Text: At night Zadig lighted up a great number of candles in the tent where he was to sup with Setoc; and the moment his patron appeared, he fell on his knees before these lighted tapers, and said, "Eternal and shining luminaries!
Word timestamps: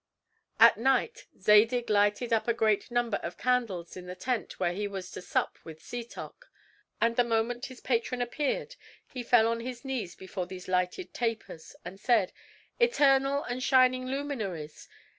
At 0.59 0.79
night 0.79 1.27
Zadig 1.39 1.87
lighted 1.91 2.33
up 2.33 2.47
a 2.47 2.55
great 2.55 2.89
number 2.89 3.17
of 3.17 3.37
candles 3.37 3.95
in 3.95 4.07
the 4.07 4.15
tent 4.15 4.59
where 4.59 4.73
he 4.73 4.87
was 4.87 5.11
to 5.11 5.21
sup 5.21 5.59
with 5.63 5.79
Setoc; 5.83 6.49
and 6.99 7.15
the 7.15 7.23
moment 7.23 7.67
his 7.67 7.81
patron 7.81 8.19
appeared, 8.19 8.75
he 9.13 9.21
fell 9.21 9.47
on 9.47 9.59
his 9.59 9.85
knees 9.85 10.15
before 10.15 10.47
these 10.47 10.67
lighted 10.67 11.13
tapers, 11.13 11.75
and 11.85 11.99
said, 11.99 12.33
"Eternal 12.79 13.43
and 13.43 13.61
shining 13.61 14.07
luminaries! 14.07 14.89